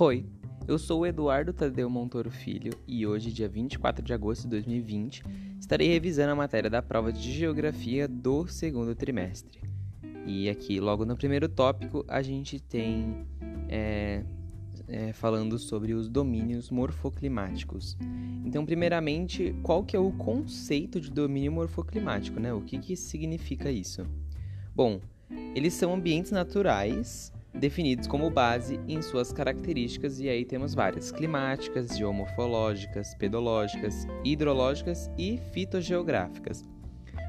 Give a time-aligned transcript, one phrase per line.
[0.00, 0.24] Oi,
[0.68, 5.24] eu sou o Eduardo Tadeu Montoro Filho e hoje, dia 24 de agosto de 2020,
[5.58, 9.60] estarei revisando a matéria da prova de Geografia do segundo trimestre.
[10.24, 13.26] E aqui, logo no primeiro tópico, a gente tem
[13.68, 14.22] é,
[14.86, 17.96] é, falando sobre os domínios morfoclimáticos.
[18.44, 22.54] Então, primeiramente, qual que é o conceito de domínio morfoclimático, né?
[22.54, 24.06] O que, que significa isso?
[24.72, 25.00] Bom,
[25.56, 31.96] eles são ambientes naturais definidos como base em suas características, e aí temos várias: climáticas,
[31.96, 36.64] geomorfológicas, pedológicas, hidrológicas e fitogeográficas.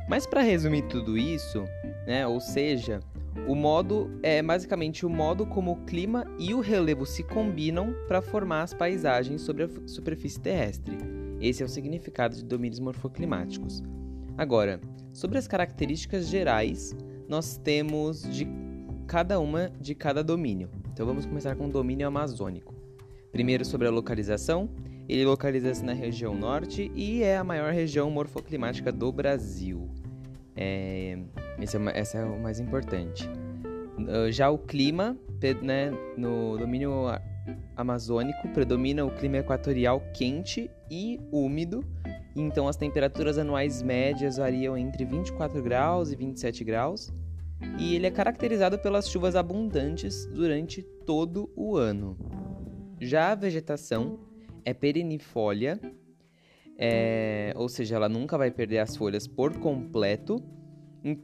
[0.07, 1.63] Mas para resumir tudo isso,
[2.07, 2.99] né, ou seja,
[3.47, 8.21] o modo é basicamente o modo como o clima e o relevo se combinam para
[8.21, 10.97] formar as paisagens sobre a superfície terrestre.
[11.39, 13.83] Esse é o significado de domínios morfoclimáticos.
[14.37, 14.79] Agora,
[15.13, 16.95] sobre as características gerais,
[17.27, 18.45] nós temos de
[19.09, 20.69] cada uma de cada domínio.
[20.93, 22.75] Então vamos começar com o domínio amazônico.
[23.31, 24.69] Primeiro sobre a localização,
[25.07, 29.89] ele localiza-se na região norte e é a maior região morfoclimática do Brasil.
[30.55, 31.17] É,
[31.59, 33.27] esse é, essa é o mais importante.
[34.07, 35.17] Ah, já o clima,
[35.63, 37.05] né, no domínio
[37.75, 41.83] amazônico, predomina o clima equatorial quente e úmido,
[42.35, 47.11] então as temperaturas anuais médias variam entre 24 graus e 27 graus,
[47.77, 52.17] e ele é caracterizado pelas chuvas abundantes durante todo o ano.
[52.99, 54.19] Já a vegetação
[54.65, 55.79] é perennifólia,
[56.77, 60.43] é, ou seja, ela nunca vai perder as folhas por completo,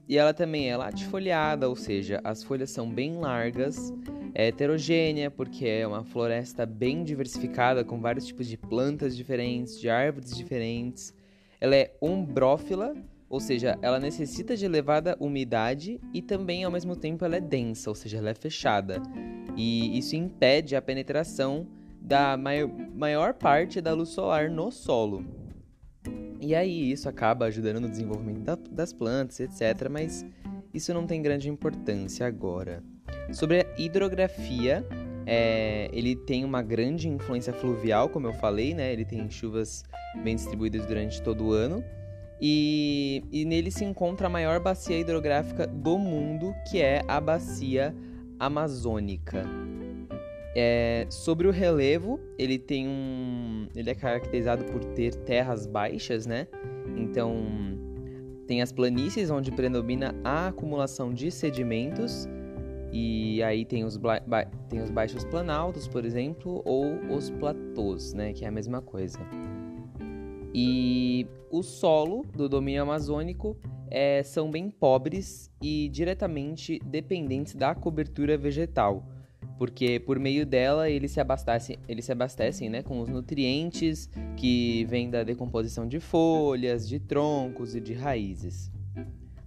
[0.08, 3.94] e ela também é latifoliada, ou seja, as folhas são bem largas,
[4.34, 9.90] é heterogênea, porque é uma floresta bem diversificada, com vários tipos de plantas diferentes, de
[9.90, 11.14] árvores diferentes.
[11.60, 12.94] Ela é umbrófila,
[13.30, 17.90] ou seja, ela necessita de elevada umidade e também ao mesmo tempo ela é densa,
[17.90, 19.02] ou seja, ela é fechada.
[19.56, 21.68] E isso impede a penetração
[22.00, 25.26] da maior, parte da luz solar no solo.
[26.40, 29.90] E aí isso acaba ajudando no desenvolvimento da, das plantas, etc.
[29.90, 30.24] Mas
[30.74, 32.84] isso não tem grande importância agora.
[33.32, 34.86] Sobre a hidrografia,
[35.26, 38.94] é, ele tem uma grande influência fluvial, como eu falei, né?
[38.94, 39.84] Ele tem chuvas
[40.24, 41.84] bem distribuídas durante todo o ano.
[42.42, 47.96] E, e nele se encontra a maior bacia hidrográfica do mundo, que é a Bacia
[48.40, 49.46] Amazônica.
[50.58, 53.68] É, sobre o relevo, ele tem um.
[53.76, 56.48] Ele é caracterizado por ter terras baixas, né?
[56.96, 57.36] Então
[58.48, 62.28] tem as planícies onde predomina a acumulação de sedimentos.
[62.92, 64.00] E aí tem os,
[64.70, 68.32] tem os baixos planaltos, por exemplo, ou os platôs, né?
[68.32, 69.20] Que é a mesma coisa.
[70.58, 73.58] E o solo do domínio amazônico
[73.92, 79.06] é, são bem pobres e diretamente dependentes da cobertura vegetal,
[79.58, 84.86] porque por meio dela eles se abastecem, eles se abastecem né, com os nutrientes que
[84.86, 88.72] vêm da decomposição de folhas, de troncos e de raízes.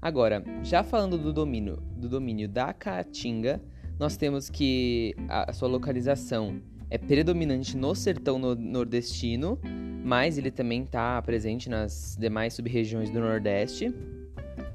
[0.02, 3.62] Agora, já falando do domínio, do domínio da caatinga,
[3.98, 9.58] nós temos que a sua localização é predominante no sertão nordestino,
[10.04, 13.94] mas ele também está presente nas demais sub-regiões do Nordeste.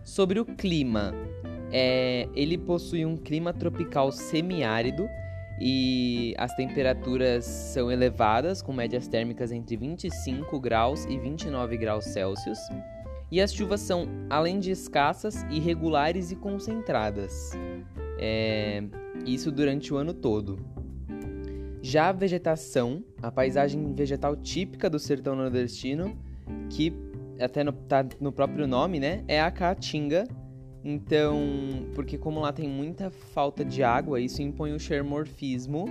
[0.04, 1.14] Sobre o clima,
[1.72, 5.08] é, ele possui um clima tropical semiárido
[5.60, 12.60] e as temperaturas são elevadas, com médias térmicas entre 25 graus e 29 graus Celsius.
[13.32, 17.52] E as chuvas são, além de escassas, irregulares e concentradas.
[18.20, 18.84] É,
[19.26, 20.73] isso durante o ano todo.
[21.86, 26.18] Já a vegetação, a paisagem vegetal típica do sertão nordestino,
[26.70, 26.94] que
[27.38, 30.24] até no, tá no próprio nome, né, é a caatinga.
[30.82, 31.38] Então,
[31.94, 35.86] porque como lá tem muita falta de água, isso impõe o xeromorfismo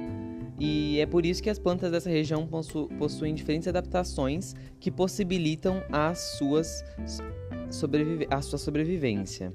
[0.58, 5.82] e é por isso que as plantas dessa região possu possuem diferentes adaptações que possibilitam
[5.92, 6.84] as suas
[8.30, 9.52] a sua sobrevivência.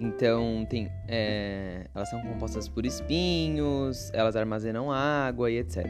[0.00, 5.86] Então, tem, é, elas são compostas por espinhos, elas armazenam água e etc.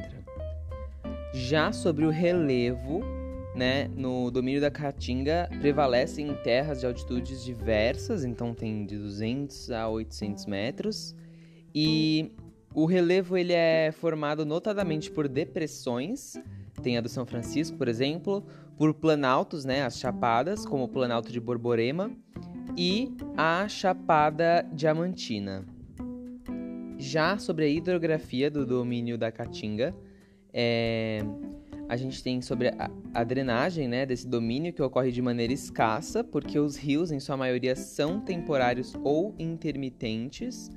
[1.32, 3.02] Já sobre o relevo,
[3.54, 9.88] né, no domínio da Caatinga, prevalecem terras de altitudes diversas, então tem de 200 a
[9.88, 11.14] 800 metros.
[11.72, 12.32] E
[12.74, 16.36] o relevo ele é formado notadamente por depressões,
[16.82, 18.44] tem a do São Francisco, por exemplo,
[18.76, 22.10] por planaltos, né, as chapadas, como o Planalto de Borborema,
[22.76, 25.64] e a Chapada Diamantina.
[26.98, 29.94] Já sobre a hidrografia do domínio da Caatinga,
[30.52, 31.20] é,
[31.88, 36.22] a gente tem sobre a, a, drenagem né, desse domínio que ocorre de maneira escassa,
[36.22, 40.70] porque os rios, em sua maioria, são temporários ou intermitentes,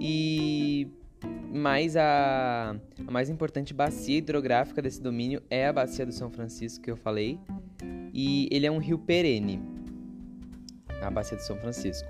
[0.00, 0.88] e
[1.52, 2.76] mas a,
[3.06, 6.96] a mais importante bacia hidrográfica desse domínio é a Bacia do São Francisco, que eu
[6.96, 7.38] falei,
[8.12, 9.60] e ele é um rio perene,
[11.02, 12.08] a Bacia do São Francisco.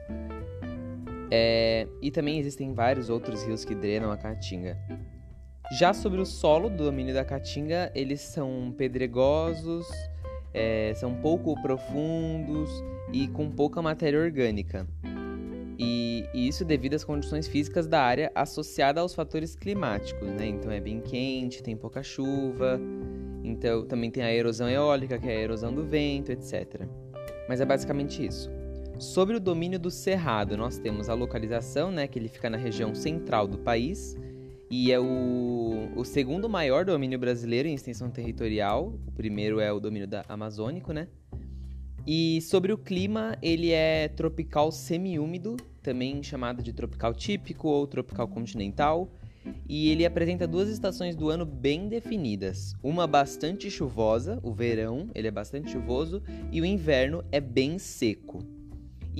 [1.31, 4.79] É, e também existem vários outros rios que drenam a Caatinga.
[5.79, 9.87] Já sobre o solo do domínio da Caatinga, eles são pedregosos,
[10.55, 12.70] é, são pouco profundos
[13.12, 14.87] e com pouca matéria orgânica.
[15.79, 20.46] E, e, isso devido às condições físicas da área associada aos fatores climáticos, né?
[20.46, 22.81] Então é bem quente, tem pouca chuva,
[23.44, 26.82] então também tem a erosão eólica, que é a erosão do vento, etc.
[27.49, 28.50] Mas é basicamente isso.
[28.98, 32.96] Sobre o domínio do cerrado, nós temos a localização, né, que ele fica na região
[32.96, 34.16] central do país
[34.68, 38.92] e é o, o segundo maior domínio brasileiro em extensão territorial.
[39.06, 41.06] O primeiro é o domínio da amazônico, né?
[42.04, 48.26] E sobre o clima, ele é tropical semiúmido, também chamado de tropical típico ou tropical
[48.26, 49.08] continental,
[49.68, 52.74] e ele apresenta duas estações do ano bem definidas.
[52.82, 58.57] Uma bastante chuvosa, o verão, ele é bastante chuvoso, e o inverno é bem seco.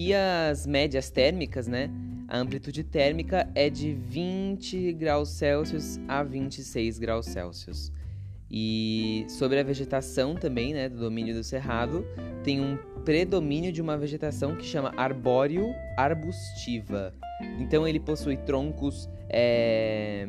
[0.00, 1.91] E as médias térmicas, né?
[2.29, 7.91] A amplitude térmica é de 20 graus Celsius a 26 graus Celsius.
[8.49, 12.06] E sobre a vegetação também, né, do domínio do cerrado,
[12.45, 17.12] tem um predomínio de uma vegetação que chama arbóreo arbustiva.
[17.59, 20.29] Então ele possui troncos, é,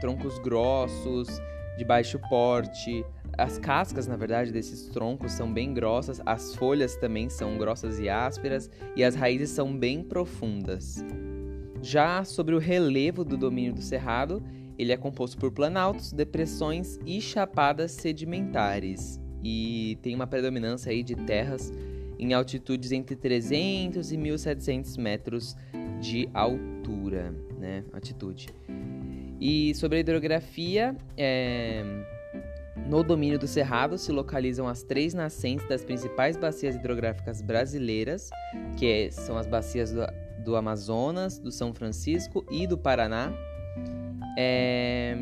[0.00, 1.28] troncos grossos,
[1.76, 3.04] de baixo porte.
[3.36, 8.08] As cascas, na verdade, desses troncos são bem grossas, as folhas também são grossas e
[8.08, 11.04] ásperas, e as raízes são bem profundas.
[11.80, 14.42] Já sobre o relevo do domínio do cerrado,
[14.78, 21.16] ele é composto por planaltos, depressões e chapadas sedimentares e tem uma predominância aí de
[21.16, 21.72] terras
[22.18, 25.56] em altitudes entre 300 e 1700 metros
[26.00, 27.84] de altura, né?
[27.92, 28.48] Altitude.
[29.44, 31.82] E sobre a hidrografia, é...
[32.86, 38.30] no domínio do Cerrado se localizam as três nascentes das principais bacias hidrográficas brasileiras,
[38.78, 40.06] que é, são as bacias do,
[40.44, 43.32] do Amazonas, do São Francisco e do Paraná,
[44.38, 45.16] é...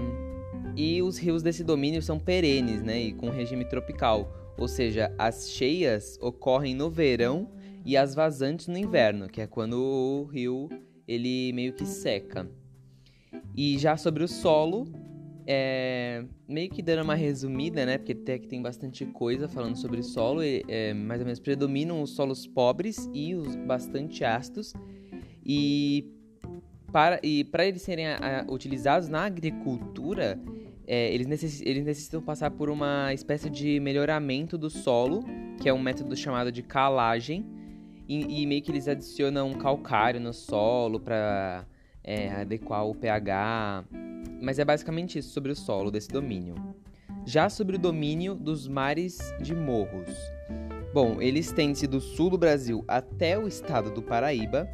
[0.77, 3.01] E os rios desse domínio são perenes, né?
[3.01, 4.33] E com regime tropical.
[4.59, 7.51] Ou seja, as cheias ocorrem no verão
[7.87, 10.69] e as vazantes no inverno, que é quando o rio
[11.09, 12.47] ele meio que seca.
[13.57, 14.87] E já sobre o solo,
[15.47, 17.99] é, meio que dando uma resumida, né?
[17.99, 22.11] Porque até que tem bastante coisa falando sobre solo, é, mais ou menos predominam os
[22.11, 24.73] solos pobres e os bastante ácidos.
[25.45, 26.09] E
[26.93, 30.41] para, e para eles serem a, a, utilizados na agricultura,
[30.87, 35.25] é, eles, necess, eles necessitam passar por uma espécie de melhoramento do solo,
[35.61, 37.45] que é um método chamado de calagem,
[38.09, 41.65] e, e meio que eles adicionam calcário no solo para
[42.03, 43.85] é, adequar o pH.
[44.41, 46.55] Mas é basicamente isso sobre o solo desse domínio.
[47.27, 50.09] Já sobre o domínio dos mares de morros.
[50.93, 54.69] Bom, ele estende-se do sul do Brasil até o estado do Paraíba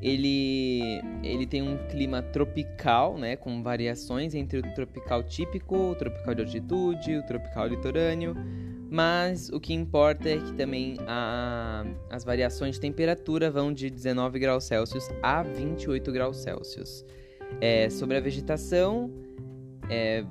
[0.00, 6.34] ele, ele tem um clima tropical, né, com variações entre o tropical típico, o tropical
[6.34, 8.34] de altitude, o tropical litorâneo,
[8.96, 14.38] mas o que importa é que também a, as variações de temperatura vão de 19
[14.38, 17.04] graus Celsius a 28 graus Celsius.
[17.60, 19.12] É, sobre a vegetação,
[19.90, 20.24] é,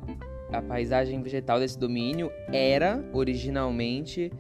[0.52, 4.32] a paisagem vegetal desse domínio era originalmente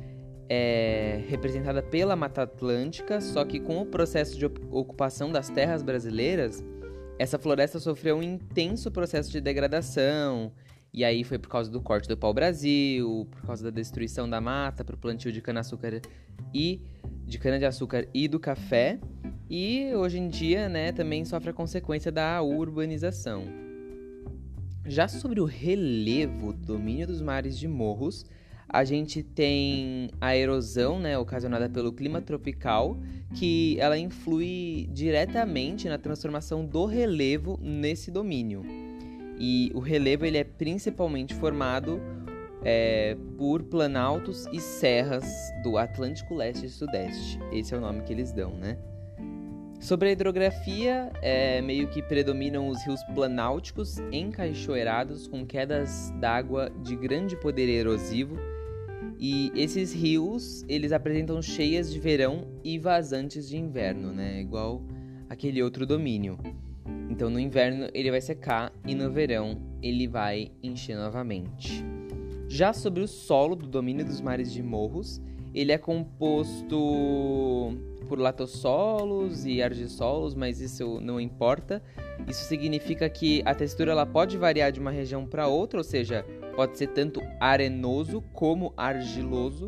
[0.49, 6.63] é representada pela Mata Atlântica, só que com o processo de ocupação das terras brasileiras,
[7.19, 10.51] essa floresta sofreu um intenso processo de degradação.
[10.95, 14.81] E aí foi por causa do corte do pau-brasil, por causa da destruição da mata
[14.81, 15.99] para o plantio de cana-açúcar
[16.53, 16.79] e
[17.25, 18.97] de cana-de-açúcar e do café.
[19.49, 23.43] E hoje em dia, né, também sofre a consequência da urbanização.
[24.85, 28.25] Já sobre o relevo, domínio dos mares de morros,
[28.69, 32.97] a gente tem a erosão, né, ocasionada pelo clima tropical,
[33.33, 38.84] que ela influi diretamente na transformação do relevo nesse domínio.
[39.37, 42.01] E o relevo ele é principalmente formado
[42.63, 45.25] é, por planaltos e serras
[45.63, 47.39] do Atlântico Leste e Sudeste.
[47.51, 48.77] Esse é o nome que eles dão, né?
[49.79, 56.95] Sobre a hidrografia, é, meio que predominam os rios planálticos encaixoeirados com quedas d'água de
[56.95, 58.35] grande poder erosivo
[59.19, 64.41] e esses rios, eles apresentam cheias de verão e vazantes de inverno, né?
[64.41, 64.81] Igual
[65.29, 66.37] aquele outro domínio.
[67.15, 71.81] Então no inverno ele vai secar e no verão ele vai encher novamente.
[72.49, 75.21] Já sobre o solo do domínio dos mares de morros,
[75.53, 76.77] ele é composto
[78.09, 81.81] por latossolos e argissolos, mas isso não importa.
[82.27, 86.25] Isso significa que a textura ela pode variar de uma região para outra, ou seja,
[86.53, 89.67] pode ser tanto arenoso como argiloso.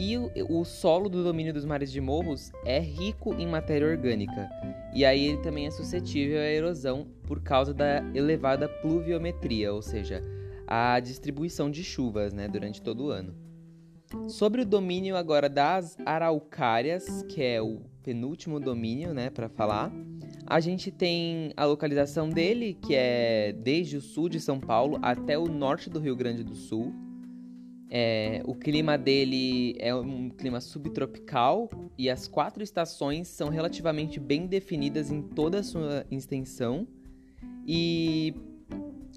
[0.00, 4.48] E o, o, solo do domínio dos mares de morros é rico em matéria orgânica.
[4.94, 10.24] E aí ele também é suscetível à erosão por causa da elevada pluviometria, ou seja,
[10.66, 13.34] a distribuição de chuvas né, durante todo o ano.
[14.26, 19.92] Sobre o domínio agora das araucárias, que é o penúltimo domínio, né, para falar,
[20.46, 25.38] a gente tem a localização dele, que é desde o sul de São Paulo até
[25.38, 27.09] o norte do Rio Grande do Sul.
[27.92, 31.68] É, o clima dele é um clima subtropical
[31.98, 36.86] e as quatro estações são relativamente bem definidas em toda a sua extensão.
[37.66, 38.32] E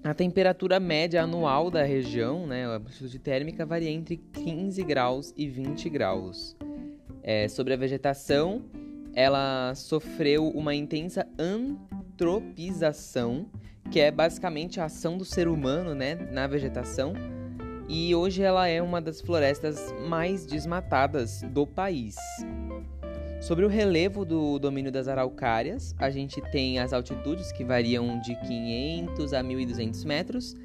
[0.02, 5.48] a temperatura média anual da região, né, a amplitude térmica, varia entre 15 graus e
[5.48, 6.56] 20 graus.
[7.22, 8.64] É, sobre a vegetação,
[9.14, 13.46] ela sofreu uma intensa antropização,
[13.90, 17.12] que é basicamente a ação do ser humano né, na vegetação,
[17.88, 22.16] e hoje ela é uma das florestas mais desmatadas do país.
[23.40, 28.34] Sobre o relevo do domínio das araucárias, a gente tem as altitudes que variam de
[28.36, 30.56] 500 a 1.200 metros.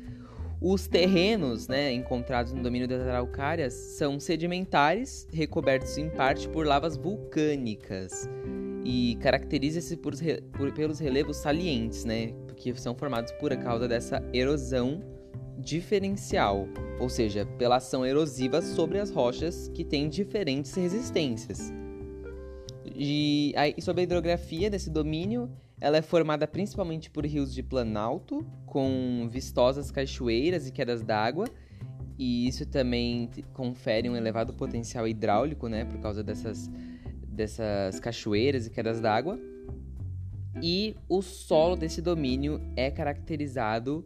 [0.62, 6.96] Os terrenos né, encontrados no domínio das araucárias são sedimentares, recobertos em parte por lavas
[6.96, 8.30] vulcânicas
[8.86, 10.14] e caracteriza-se por,
[10.54, 15.19] por, pelos relevos salientes, né, que são formados por causa dessa erosão
[15.60, 16.68] diferencial,
[17.00, 21.72] ou seja, pela ação erosiva sobre as rochas que têm diferentes resistências.
[22.96, 25.50] E sobre a hidrografia desse domínio,
[25.80, 31.46] ela é formada principalmente por rios de planalto, com vistosas cachoeiras e quedas d'água,
[32.18, 36.70] e isso também confere um elevado potencial hidráulico, né, por causa dessas,
[37.26, 39.40] dessas cachoeiras e quedas d'água.
[40.62, 44.06] E o solo desse domínio é caracterizado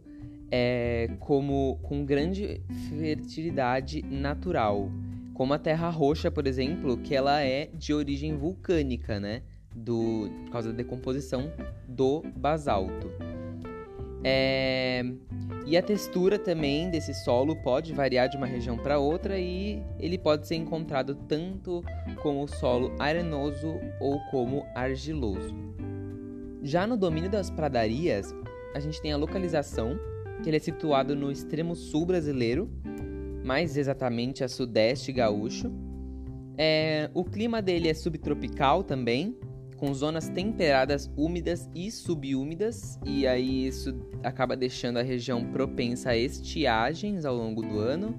[0.56, 4.88] é, como com grande fertilidade natural
[5.34, 9.42] como a Terra Roxa, por exemplo, que ela é de origem vulcânica, né?
[9.74, 11.52] Do, por causa da decomposição
[11.88, 13.10] do basalto.
[14.22, 15.04] É,
[15.66, 20.16] e a textura também desse solo pode variar de uma região para outra e ele
[20.16, 21.82] pode ser encontrado tanto
[22.22, 25.52] como solo arenoso ou como argiloso.
[26.62, 28.32] Já no domínio das pradarias,
[28.72, 29.98] a gente tem a localização,
[30.42, 32.70] que ele é situado no extremo sul brasileiro,
[33.44, 35.70] mais exatamente a sudeste gaúcho.
[36.56, 39.36] É, o clima dele é subtropical também,
[39.76, 46.16] com zonas temperadas, úmidas e subúmidas, e aí isso acaba deixando a região propensa a
[46.16, 48.18] estiagens ao longo do ano,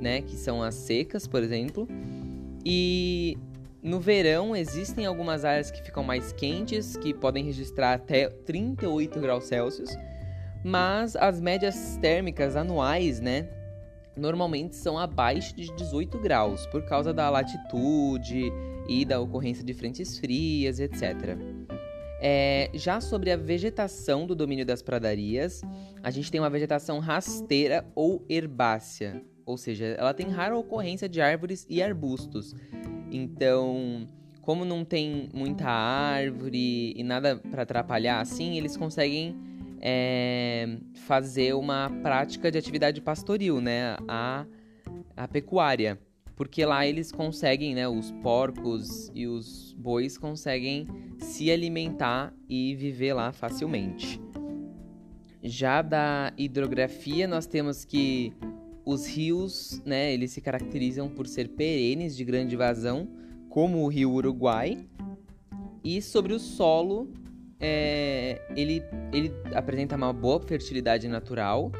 [0.00, 1.88] né, que são as secas, por exemplo.
[2.64, 3.38] E
[3.82, 9.44] no verão existem algumas áreas que ficam mais quentes, que podem registrar até 38 graus
[9.44, 9.96] Celsius,
[10.66, 13.48] mas as médias térmicas anuais, né,
[14.16, 18.52] normalmente são abaixo de 18 graus, por causa da latitude
[18.88, 21.38] e da ocorrência de frentes frias, etc.
[22.20, 25.62] É, já sobre a vegetação do domínio das pradarias,
[26.02, 31.20] a gente tem uma vegetação rasteira ou herbácea, ou seja, ela tem rara ocorrência de
[31.20, 32.56] árvores e arbustos.
[33.12, 34.08] Então,
[34.42, 39.46] como não tem muita árvore e nada para atrapalhar assim, eles conseguem
[39.88, 43.96] é, fazer uma prática de atividade pastoril, né?
[44.08, 44.44] A,
[45.16, 45.96] a pecuária.
[46.34, 47.86] Porque lá eles conseguem, né?
[47.86, 50.88] Os porcos e os bois conseguem
[51.20, 54.20] se alimentar e viver lá facilmente.
[55.40, 58.32] Já da hidrografia, nós temos que
[58.84, 60.12] os rios, né?
[60.12, 63.08] Eles se caracterizam por ser perenes de grande vazão,
[63.48, 64.84] como o rio Uruguai.
[65.84, 67.08] E sobre o solo,
[67.60, 68.82] é, ele,
[69.12, 71.72] ele apresenta uma boa fertilidade natural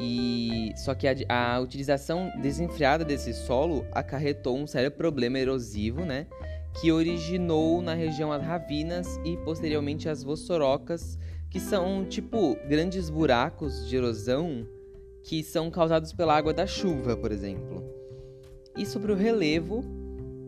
[0.00, 6.26] e só que a, a, utilização desenfreada desse solo acarretou um sério problema erosivo, né,
[6.80, 13.88] que originou na região as ravinas e posteriormente as vossorocas, que são tipo grandes buracos
[13.88, 14.66] de erosão
[15.22, 17.82] que são causados pela água da chuva, por exemplo.
[18.76, 19.82] E sobre o relevo,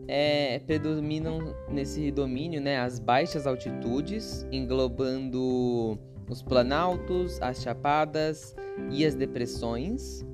[0.07, 5.99] é, predominam nesse domínio né, as baixas altitudes, englobando
[6.29, 8.55] os planaltos, as chapadas
[8.91, 10.25] e as depressões.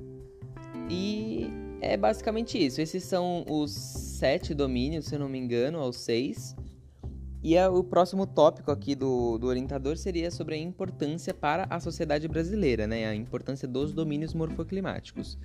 [0.88, 1.50] E
[1.80, 2.80] é basicamente isso.
[2.80, 6.54] Esses são os sete domínios, se eu não me engano, ou seis.
[7.42, 11.78] E é, o próximo tópico aqui do, do orientador seria sobre a importância para a
[11.78, 13.06] sociedade brasileira, né?
[13.06, 15.38] A importância dos domínios morfoclimáticos.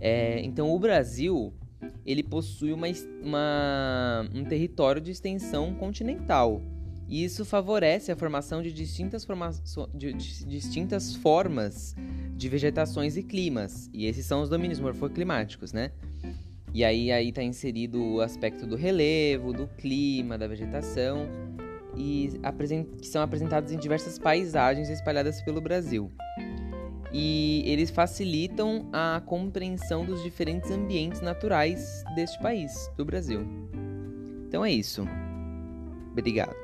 [0.00, 1.52] É, então, o Brasil
[2.04, 2.86] ele possui uma,
[3.22, 6.62] uma, um território de extensão continental.
[7.08, 9.50] E isso favorece a formação de distintas, forma
[9.92, 11.96] de, de, distintas formas
[12.36, 13.90] de vegetações e climas.
[13.92, 15.90] E esses são os domínios morfoclimáticos, né?
[16.72, 21.28] E aí aí está inserido o aspecto do relevo, do clima, da vegetação,
[21.96, 22.30] e
[23.00, 26.12] que são apresentados em diversas paisagens espalhadas pelo Brasil.
[27.12, 33.46] E eles facilitam a compreensão dos diferentes ambientes naturais deste país, do Brasil.
[34.46, 35.06] Então é isso.
[36.12, 36.54] Obrigado.